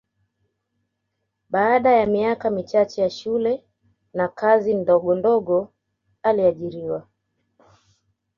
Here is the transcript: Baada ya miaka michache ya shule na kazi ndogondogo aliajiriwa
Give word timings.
Baada 1.49 1.91
ya 1.93 2.05
miaka 2.05 2.49
michache 2.49 3.01
ya 3.01 3.09
shule 3.09 3.63
na 4.13 4.27
kazi 4.27 4.73
ndogondogo 4.73 5.73
aliajiriwa 6.23 7.07